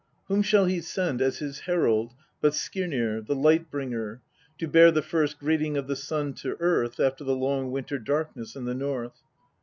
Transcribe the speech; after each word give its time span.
Whom 0.29 0.41
shall 0.41 0.65
he 0.65 0.81
send 0.81 1.21
as 1.21 1.37
his 1.37 1.59
herald 1.59 2.15
but 2.41 2.55
Skirnir, 2.55 3.21
the 3.23 3.35
Light 3.35 3.69
bringer, 3.69 4.23
to 4.57 4.67
bear 4.67 4.89
the 4.89 5.03
first 5.03 5.37
greeting 5.37 5.77
of 5.77 5.85
the 5.85 5.95
Sun 5.95 6.33
to 6.41 6.57
Earth 6.59 6.99
after 6.99 7.23
the 7.23 7.35
long 7.35 7.69
winter 7.69 7.99
darkness 7.99 8.55
in 8.55 8.65
the 8.65 8.73
North 8.73 9.21